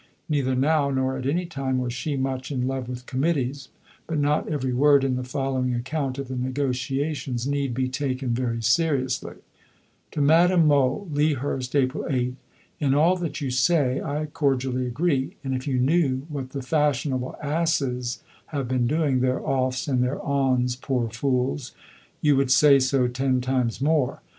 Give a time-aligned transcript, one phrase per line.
[0.27, 3.69] Neither now, nor at any time, was she much in love with committees,
[4.07, 8.63] but not every word in the following account of the negotiations need be taken very
[8.63, 9.35] seriously:
[10.13, 12.35] (To Madame Mohl.) LEA HURST, April 8.
[12.79, 17.35] In all that you say I cordially agree, and if you knew what the "fashionable
[17.39, 21.73] asses" have been doing, their "offs" and their "ons," poor fools!
[22.21, 24.23] you would say so ten times more.